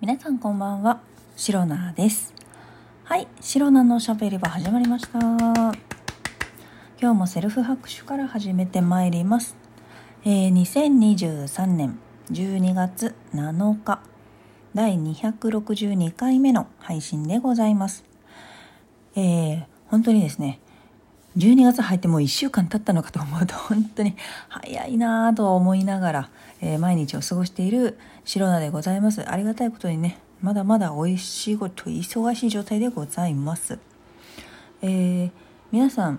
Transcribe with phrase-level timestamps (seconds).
[0.00, 1.02] 皆さんこんばんは、
[1.36, 2.32] シロナです。
[3.04, 5.18] はい、シロナのおしゃべりは始まりました。
[5.18, 5.74] 今
[6.98, 9.56] 日もセルフ拍手から始めてまいります。
[10.24, 11.98] えー、2023年
[12.32, 14.00] 12月7日、
[14.74, 18.06] 第262回目の配信でございます。
[19.16, 20.60] えー、本当にですね、
[21.36, 24.16] 12月入ってもう1週間経ったのかと思うと 本当に
[24.48, 26.28] 早いなぁと思いながら、
[26.60, 29.28] えー毎日を過ごしている白菜でございます。
[29.28, 33.78] ありがたいことにね、まだまだおいしいこと忙しい状態でございます。
[34.82, 35.30] えー
[35.72, 36.18] 皆さん、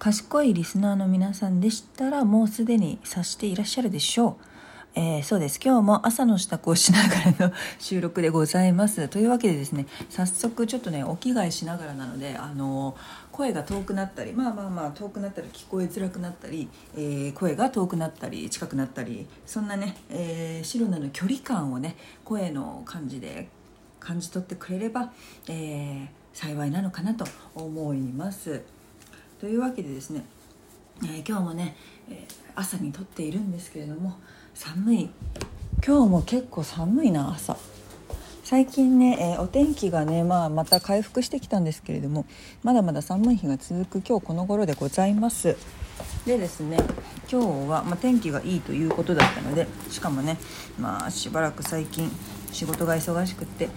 [0.00, 4.55] 賢いリスナーの皆さんでしたらもうすでに察していらっしゃるでしょう。
[4.98, 12.96] えーそうです今日も朝の支度をしながらの収録でございますというわけでですね早速ちょっとねお着替えしながらなのであの
[13.30, 23.48] 声が遠くなったりまあまあまあ遠くなったり聞こえづらくなったり、えー声が遠くなったり近くなったりそんなね、えー、白菜の距離感をね声の感じで
[24.00, 25.12] 感じ取ってくれれば、
[25.48, 28.62] えー幸いなのかなと思います。
[29.40, 30.24] というわけでですね
[31.02, 31.76] えー今日もね、
[32.10, 34.18] えー朝に撮っているんですけれども
[34.58, 35.10] 寒い。
[35.86, 37.58] 今日も結構寒いな朝。
[38.42, 42.24] 最近ね、えーお天気がね、まあ、また回復してきたんですけれども
[42.62, 44.02] まだまだ寒い日が続く。
[44.02, 45.58] 今日この頃でございます。
[46.24, 46.78] でですね
[47.30, 50.38] 今日は、まあ、天気がいいということだったのでしかもね、
[50.80, 52.10] まあ、しばらく最近
[52.50, 53.68] 仕事が忙しくって、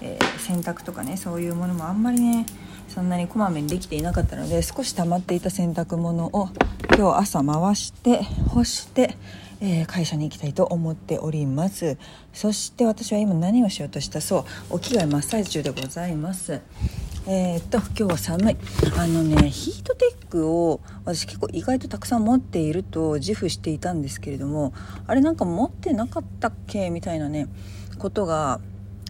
[0.00, 2.46] えー洗濯とかねそういうものもあんまりね
[2.88, 6.48] そんなにこまめにできていなかったので少し溜まっていた洗濯物を
[6.94, 9.16] 今日朝回して干して、
[9.60, 11.96] えー会社に行きたいと思っております。
[12.32, 14.44] そして私は今何をしようとしたそう。
[14.70, 16.60] お着替え真っ最中でございます。
[17.26, 18.56] えーっと今日は寒い。
[18.98, 24.74] あのねヒートテックを私結構意外とたくさん持っていると自負していたんですけれども
[25.06, 26.90] あれなんか持ってなかったっけ？
[26.90, 27.46] みたいなね
[27.98, 28.60] ことが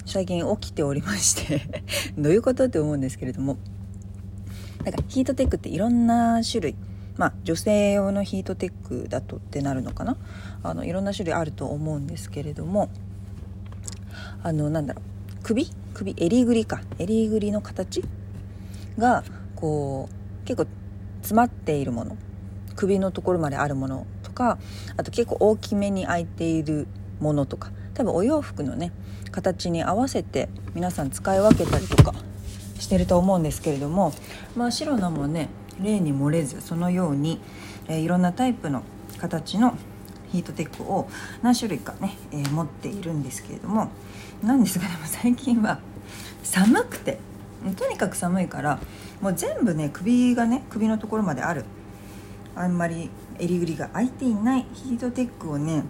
[0.07, 1.83] 最近起きておりまして。
[2.17, 2.67] どういうこと？
[2.67, 3.57] って思うんですけれども。
[4.85, 6.75] なんかヒートテックっていろんな種類
[7.17, 10.17] まあ女性用のヒートテックだとってなるのかな？
[10.63, 12.89] あのいろんな種類あると思うんですけれども
[14.43, 15.05] あのなんだろう。
[15.43, 15.71] 首？
[15.95, 16.15] 首？
[16.17, 16.81] 襟ぐりか。
[16.99, 18.03] 襟ぐりの形
[18.99, 19.25] が
[19.57, 20.71] こう結構
[21.21, 22.17] 詰まっているもの。
[22.75, 24.59] 首のところまであるものとか
[24.97, 26.87] あと結構大きめに開いている
[27.21, 27.71] ものとか。
[27.95, 28.91] 多分お洋服のね
[29.31, 32.15] 形に合わせて皆さん使い分けたりとか
[32.79, 34.15] してると思うんですけれども
[34.57, 35.51] まあ白菜もね
[35.81, 37.41] 例に漏れずそのように、
[37.89, 38.83] えーいろんなタイプの
[39.19, 39.77] 形の
[40.31, 41.09] ヒートテックを
[41.43, 43.91] 何種類かね、えー持っているんですけれども
[44.43, 45.81] なんですがでも最近は。
[46.43, 47.19] 寒くて。
[47.77, 48.81] とにかく寒いから
[49.21, 51.65] もう全部ね首がね首のところまである。
[52.57, 53.09] あんまり
[53.39, 55.85] 襟ぐりが開いていないヒートテックをね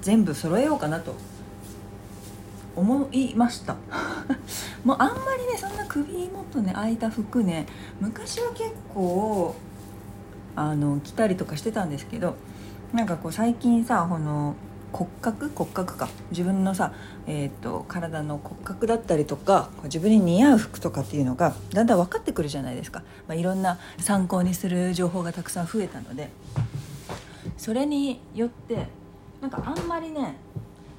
[0.00, 1.14] 全部揃えようかなと。
[2.76, 3.76] 思いました。
[4.84, 7.66] もうあんまりねそんな首元ね開いた服ね
[8.00, 9.54] 昔は結構
[10.56, 12.36] あの着たりとかしてたんですけど
[12.92, 14.54] なんかこう最近さこの
[14.92, 15.50] 骨格？
[15.54, 16.08] 骨格か。
[16.30, 16.92] 自分のさ、
[17.26, 26.30] えー、と体の骨格だったりとか自分に似合う服とかっていうのがだんだん分かってくるじゃないですか、まあ、いろんな参考にする情報がたくさん増えたので。
[27.56, 28.88] それによって
[29.40, 30.36] なんかあんまりね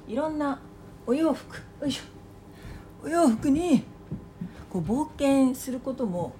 [0.08, 0.58] いろんな
[1.06, 1.56] お洋服。
[1.80, 3.06] よいしょ。
[3.06, 3.84] お洋服に
[4.68, 6.34] こう冒険することも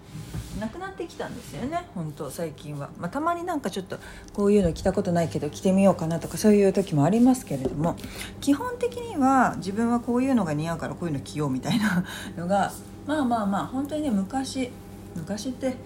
[0.59, 1.87] なくなってきたんですよね。
[1.95, 3.99] 本当最近は、まあ、たまになんかちょっと
[4.35, 7.97] こういうの着たことないけど着てみようかなとかそういう時もありますけれども
[8.41, 12.05] 基本的には自分はこういうのが似合うからこういうの着ようみたいな
[12.37, 12.73] のが
[13.07, 14.71] まあまあまあ本当にね昔
[15.15, 15.77] 昔って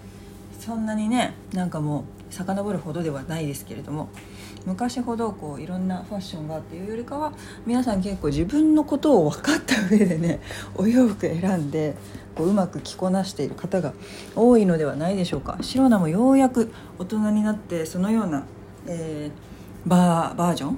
[0.59, 4.09] そんなにねなんかもう遡るほどではないですけれども
[4.65, 7.33] 昔ほどこういろんなファッションがっていうよりかは
[7.65, 10.39] 皆さん結構自分のことを分かった上でね
[10.75, 11.95] お洋服選んで
[12.35, 13.93] こううまく着こなしている方が
[14.35, 15.57] 多いのではないでしょうか。
[15.61, 18.43] 白菜もようやく大人になってそのような、
[18.87, 19.51] えー
[19.83, 20.69] バーバージョ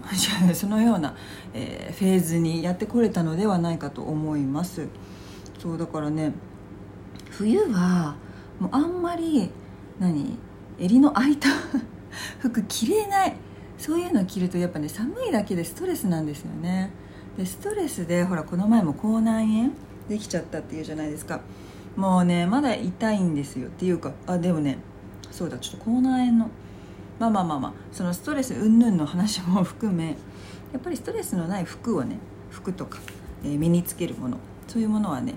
[0.50, 0.56] ン？
[0.56, 1.14] そのような、
[1.54, 4.88] えー フェーズにやってこれたのではないかと思います。
[5.60, 6.32] そうだからね
[7.32, 8.16] 冬は
[8.62, 9.50] もうあんまり
[10.00, 10.38] 何？
[10.80, 11.50] 襟の開いた
[12.40, 13.36] 服着れない
[13.84, 16.90] そういうの着るとやっぱね寒いだけでストレスなんですよね。
[17.38, 19.72] でストレスでほらこの前も口内炎
[20.08, 21.42] できちゃったっていうじゃないですか。
[21.98, 24.78] もうねまだ痛いんですよっていうかあでもね
[25.32, 26.50] そうだちょっと口内炎の
[27.20, 30.16] まあまあまあまあそのストレス云々の話も含め
[30.72, 32.16] やっぱりストレスのない服をね
[32.52, 33.00] 服とか、
[33.44, 34.38] えー身につけるもの
[34.70, 35.34] そういうものはね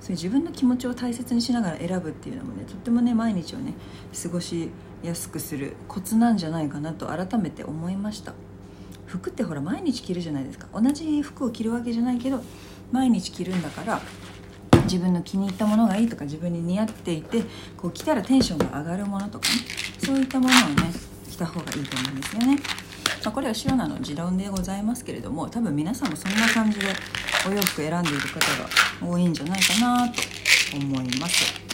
[0.00, 3.74] そういう自分の気持ちを大切にしながら選ぶっていうのもねとってもね毎日をね
[4.22, 4.70] 過ごし
[5.02, 8.34] やすくするコツなんじゃないかなと改めて思いました。
[9.06, 10.68] 服ってほら毎日着るじゃないですか。
[10.74, 12.42] 同じ服を着るわけじゃないけど
[12.92, 14.00] 毎日着るんだから
[14.84, 17.42] 自分の気に入ったものがいいとか自分に似合っていて
[17.76, 19.54] こう着たらテンションが上がるものとかね。
[20.04, 20.92] そういったものをね
[21.30, 22.58] 着た方がいいと思うんですよね。
[23.24, 26.86] まあ、これはシロナの持論でございますけれども多分皆さんもそんな感じで
[27.46, 30.22] お洋服選んでいる方が多いんじゃないかなと
[30.76, 31.67] 思います。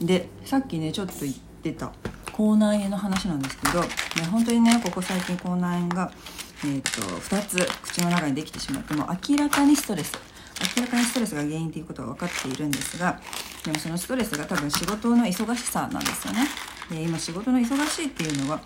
[0.00, 1.92] でさっきねちょっと言ってた
[2.32, 3.88] 口内炎の話なんですけど、ね、
[4.30, 6.12] 本当にねここ最近口内炎が、
[6.64, 10.36] えーと、2つ口の中にできてしまっても明らかにストレス。
[10.76, 13.20] 明らかにストレスが原因ということは分かっているんですが
[13.64, 16.46] でもそのストレスが多分仕事の忙しさなんですよね。
[16.90, 18.60] で今仕事の忙しいっていうのは、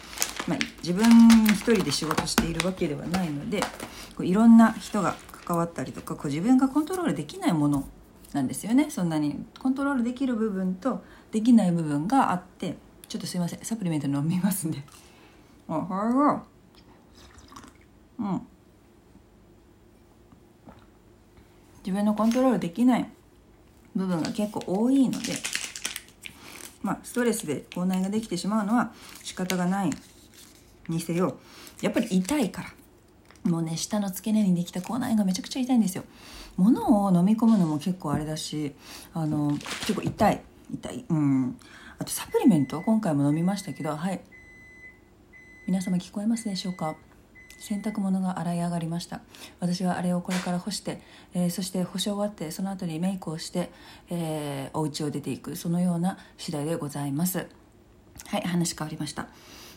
[0.47, 1.05] まあ、自分
[1.47, 3.61] 一人で仕事しているわけではないので
[4.17, 7.89] こういろんな人が関わったりとかこう自分がコントロールできないもの
[8.33, 8.91] なんですよね。
[8.91, 12.77] そんなにコントロールできる部分とできない部分があって
[13.09, 14.85] ちょっとすいませんサプリメント飲みますね
[15.69, 16.43] あは
[18.19, 18.41] うん。
[21.79, 23.09] 自分のコントロールできない
[23.97, 25.33] 部分が結構多いので
[26.83, 28.93] まあストレスで口内ができてしまうのは
[29.23, 29.91] 仕方がない
[30.89, 31.39] にせよ
[31.81, 32.69] やっぱり痛いから。
[33.43, 36.05] もうね下の付け根にできた口内がめちゃくちゃ痛いんですよ。
[36.59, 38.75] 物を飲み込むのも結構あれだし
[39.15, 39.53] あの
[39.87, 40.43] 結構痛い。
[40.73, 41.05] 痛い。
[41.09, 41.59] うん。
[41.99, 44.21] あとサプリメント今回も飲みましたけどはい。
[45.67, 46.97] 皆様聞こえますでしょうか？
[47.61, 49.21] 洗濯物が洗い上がりました。
[49.61, 51.03] 私はあれをこれから干して、
[51.35, 53.71] えー、そして干し終わってその後にメイクをして、
[54.09, 57.47] えー、お家を出ていくそのような次第でございます。
[58.27, 59.29] はい話変わりました。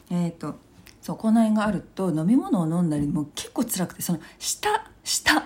[0.10, 0.56] えっ、ー、と
[1.02, 4.70] そう口内炎があると飲み物を飲んだりも結構辛くてその下
[5.04, 5.44] 下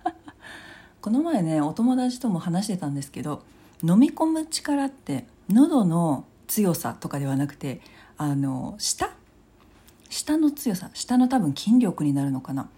[1.02, 3.42] この前ねお友達とも話してたんですけど
[3.86, 7.82] 飲み込む力って喉の強さとかではなくて
[8.16, 9.10] あの舌？
[10.08, 10.90] 舌の強さ。
[10.94, 12.68] 舌の多分筋力になるのかな。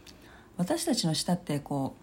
[0.56, 1.94] 私たちの舌ってこ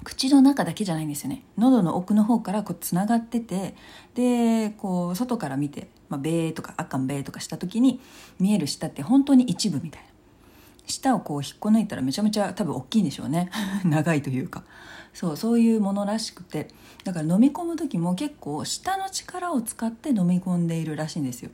[0.00, 1.42] う口の中だけじゃないんですよね。
[1.56, 3.74] 喉の奥の方からこうつながってて
[4.14, 8.00] でこう外から見て、まあ、ベーとかあかんベーとかした時に
[8.38, 10.07] 見える舌って本当に一部みたいな。
[10.88, 13.50] 舌をこう引っこ抜いたらめちゃめちゃ多分大きいんでしょうね。
[13.84, 14.64] 長いというか。
[15.14, 16.68] そうそういうものらしくて。
[17.04, 21.50] だから飲み込む時も結構舌の力を使って飲み込んでいるらしいんですよ。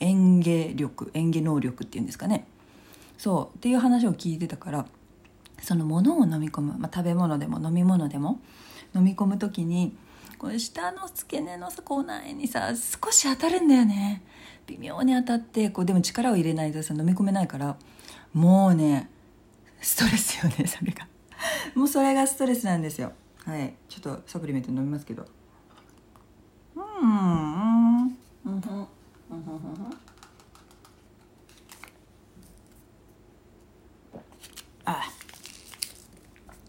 [0.00, 2.46] 嚥下力嚥下能力っていうんですかね。
[3.18, 4.86] そうっていう話を聞いてたから
[5.62, 8.40] そのものを飲み込む、まあ、食べ物でも飲み物でも
[8.94, 9.96] 飲み込む時に
[10.38, 14.22] この下の付け根のさ口内にさ少し当たるんだよね。
[14.66, 17.76] 微妙に当たってこうでも力を入れないとさ飲み込めないから
[18.34, 19.08] もうね
[19.80, 21.06] ストレスよね それが。
[21.74, 23.12] もうそれがストレスなんですよ。
[23.44, 23.74] はい。
[23.88, 25.26] ちょっとサプリメント飲みますけど。
[26.74, 28.02] うん。
[28.02, 28.04] うん。
[28.04, 28.12] うん。
[28.46, 28.62] うん。
[34.84, 35.02] あ。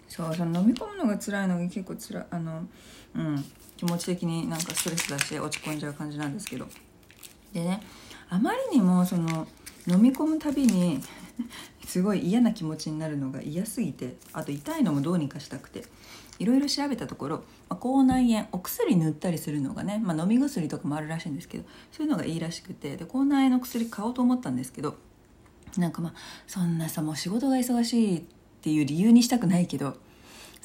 [0.07, 2.67] そうその飲み込むのが辛いのが結構つらあの
[3.15, 3.45] うん。
[3.77, 6.67] 気持ち的になんかストレスだし落ち込んじゃう感じなんですけど。
[7.53, 7.81] でね
[8.29, 9.47] あまりにもその
[9.88, 11.01] 飲み込むたびに
[11.85, 15.83] すごい嫌な気持ちになるのが嫌すぎてあと痛いのもどうにかしたくて
[16.39, 17.37] いろいろ調べたところ、
[17.69, 24.97] まあ、口内炎お薬塗ったりするのがね、まあ、飲み薬とかもあるらしいんですけどそういうのがいいらしくてで口内炎の薬買おうと思ったんですけど
[25.77, 26.13] なんかまあ
[26.47, 28.23] そんなさもう仕事が忙しいっ
[28.61, 29.98] ていう理由にしたくないけど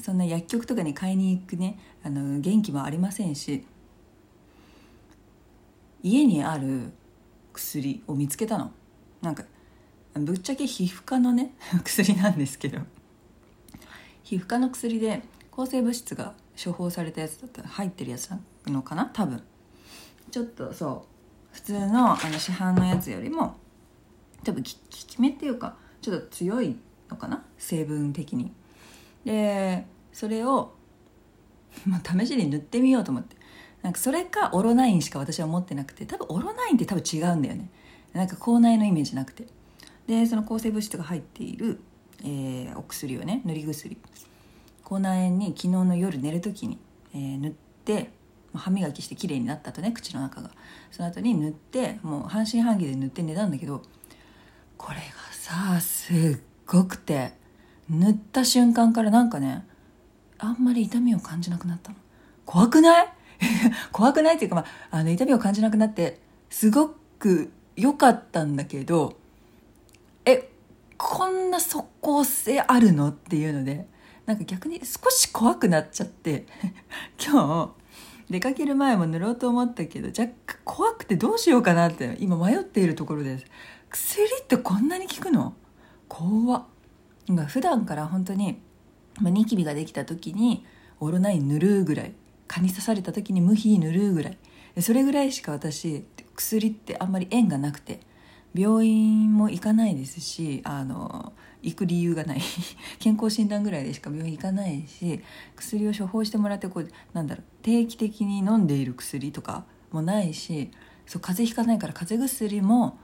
[0.01, 3.65] そんな薬局とかに買いに行くねあの元気もありませんし
[6.03, 6.91] 家にある
[7.53, 8.71] 薬を見つけたの。
[9.21, 9.43] なんか
[10.13, 11.53] ぶっちゃけ皮膚科のね
[11.83, 12.79] 薬なんですけど。
[14.23, 19.05] 皮膚科の薬で抗生物質が処方されたやつだったら入ってるやつなのかな？
[19.05, 19.41] 多分。
[20.29, 21.55] ちょっとそう。
[21.55, 23.55] 普通のあの市販のやつよりも
[24.43, 26.77] 多分効き目っていうかちょっと強い
[27.09, 27.43] のかな？
[27.57, 28.53] 成分的に。
[29.25, 30.73] でそれを、
[31.85, 33.35] まあ、試しに塗ってみようと思って。
[33.81, 36.05] なんかそれかオロナインしか私は持ってなくて。
[36.05, 37.69] 多分オロナインって多分違うんだよね。
[38.13, 39.47] なんか口内のイメージなくて。
[40.07, 41.79] でその抗生物質が入っている、
[42.23, 43.97] えー、お薬をね塗り薬。
[44.83, 46.77] 口内炎に昨日の夜寝る時に、
[47.13, 47.51] えー、塗っ
[47.85, 48.09] て
[48.53, 50.51] 歯磨きして綺麗になったとね口の中が。
[50.91, 53.81] その後に塗ってもう半信半疑で塗って寝たんだけど
[54.77, 57.33] これがさすっごくて
[57.89, 59.65] 塗った瞬間からなんかね
[60.37, 61.97] あんまり痛みを感じなくなったの。
[62.45, 63.07] 怖くない？
[63.93, 66.89] 怖くないっていうか、まあ、あの痛みを感じなくなってすご
[67.19, 69.17] く良かったんだけど
[71.03, 73.09] こんな即効性あるの？
[73.09, 73.87] っていうので
[74.27, 76.45] なんか逆に少し怖くなっちゃって
[77.19, 77.73] 今
[78.27, 83.45] 日出かける前も塗ろうと思ったけど若干怖くてどうしようかなって今迷っているところです。
[83.89, 85.53] 薬ってこんなに効くの？
[86.07, 86.63] 怖っ。
[87.47, 88.61] 普段から本当に、
[89.19, 90.65] まあ、ニキビができた時に
[90.99, 92.13] オロナイン塗るぐらい
[92.47, 94.37] 蚊に刺された時に無比塗るぐらい
[94.81, 96.03] それぐらいしか私
[96.35, 98.01] 薬ってあんまり縁がなくて
[98.53, 102.41] 病院も行かないですしあの行く理由がない。
[102.99, 105.21] 健康診断ぐらいでしか病院行かないし
[105.55, 110.71] 薬を処方してもらってこうなんだろう定期的に飲んでいる薬とかもないし
[111.05, 112.97] そう風邪ひかないから風邪薬も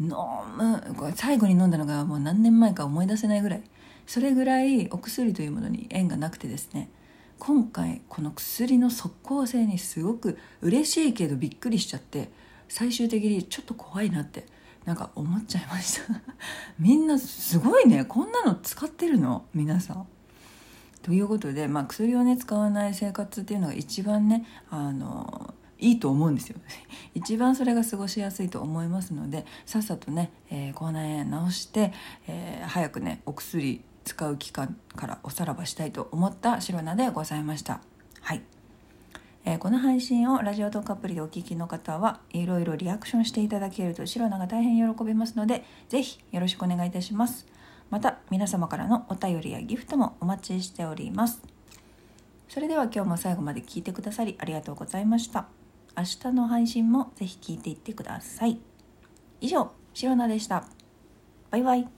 [0.00, 0.10] 飲
[0.56, 3.62] む最後に飲んだのがもう何年前か思い出せないぐらい。
[4.06, 6.88] それぐらいお薬というものに縁がなくてですね。
[7.38, 12.30] 今回この薬の即効性にすごく嬉しいけどびっくりしちゃって
[12.68, 14.46] 最終的にちょっと怖いなって
[14.88, 16.22] なんか思っちゃいました。
[16.80, 18.06] みんなすごいね。
[18.06, 19.44] こんなの使ってるの？
[19.52, 20.06] 皆さん。
[21.02, 26.58] ということで、まあ、薬をね使わない生活っていうのが一番ねあのいいと思うんですよ。
[27.14, 31.92] 一番それが過ごしやすいと思いますのでさっさとね、えー、口内炎治して、
[32.26, 37.82] えー、早くねお薬使う期間からおさらばしたいと思ったシロナでございました。
[38.22, 38.42] はい、
[39.48, 47.46] えー、この配信をラジオトークアプリでお聴きの方はいろいろリアクションしていただけるとシロナが大変喜びますので是非よろしくお願いいたします。
[47.88, 51.42] また皆様からのお便りやギフトもお待ちしております。
[52.50, 55.46] それでは今日も最後まで聞いてくださりありがとうございました。
[55.96, 58.60] 明日の配信もぜひ聞いていってください。
[59.40, 60.66] 以上シロナでした。
[61.50, 61.97] バイバイ。